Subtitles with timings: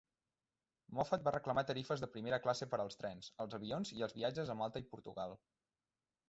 [0.99, 4.51] Moffat va reclamar tarifes de primera classe per als trens, els avions i els viatges
[4.55, 5.39] a Malta i Portugal.